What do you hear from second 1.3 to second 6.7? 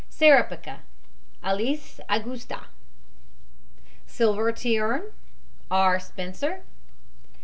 ALISS AUGHSTA. SILVERTHORN, R. SPENCER.